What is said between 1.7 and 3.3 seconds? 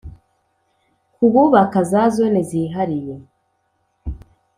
za Zone zihariye